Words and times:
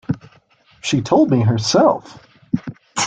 She 0.81 1.03
told 1.03 1.29
me 1.29 1.41
herself. 1.43 2.17